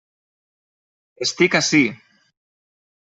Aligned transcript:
Estic 1.25 1.59
ací! 1.61 1.83